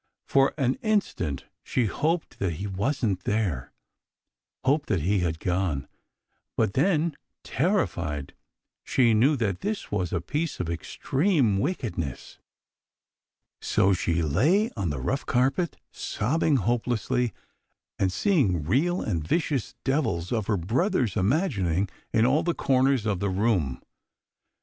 For 0.25 0.55
an 0.57 0.79
instant 0.81 1.45
she 1.61 1.85
hoped 1.85 2.39
that 2.39 2.53
he 2.53 2.65
wasn't 2.65 3.23
there 3.23 3.71
hoped 4.65 4.89
that 4.89 5.01
he 5.03 5.19
had 5.19 5.39
gone 5.39 5.87
but 6.57 6.73
then, 6.73 7.15
terrified, 7.43 8.33
she 8.83 9.13
knew 9.13 9.35
that 9.35 9.59
this 9.59 9.91
was 9.91 10.11
a 10.11 10.19
piece 10.19 10.59
of 10.59 10.71
extreme 10.71 11.59
wickedness. 11.59 12.39
So 13.59 13.93
she 13.93 14.23
lay 14.23 14.71
on 14.71 14.89
the 14.89 14.99
rough 14.99 15.23
carpet, 15.27 15.77
sobbing 15.91 16.55
hopelessly, 16.55 17.31
and 17.99 18.11
seeing 18.11 18.63
real 18.63 19.03
and 19.03 19.23
vicious 19.23 19.75
devils 19.83 20.31
of 20.31 20.47
her 20.47 20.57
brother's 20.57 21.15
imagining 21.15 21.87
in 22.11 22.25
all 22.25 22.41
the 22.41 22.55
corners 22.55 23.05
of 23.05 23.19
the 23.19 23.29
room. 23.29 23.83